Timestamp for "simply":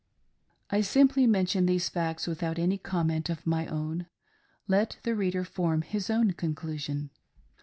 0.81-1.27